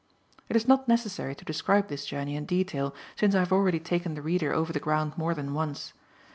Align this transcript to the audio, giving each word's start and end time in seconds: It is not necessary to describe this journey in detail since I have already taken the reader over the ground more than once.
It 0.49 0.55
is 0.55 0.67
not 0.67 0.87
necessary 0.87 1.35
to 1.35 1.45
describe 1.45 1.87
this 1.87 2.07
journey 2.07 2.35
in 2.35 2.47
detail 2.47 2.95
since 3.15 3.35
I 3.35 3.39
have 3.41 3.51
already 3.53 3.79
taken 3.79 4.15
the 4.15 4.23
reader 4.23 4.51
over 4.51 4.73
the 4.73 4.79
ground 4.79 5.15
more 5.15 5.35
than 5.35 5.53
once. 5.53 5.93